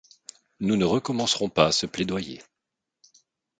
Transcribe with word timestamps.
Nous 0.61 0.77
ne 0.77 0.85
recommencerons 0.85 1.49
pas 1.49 1.71
ce 1.71 1.85
plaidoyer. 1.85 2.41